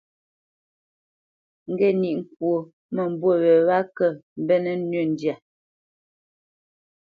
[1.71, 2.53] Ŋge níʼ ŋkwó
[2.95, 4.05] mə́mbû wě wa kə
[4.41, 5.35] mbenə́ nʉ́ ndyâ.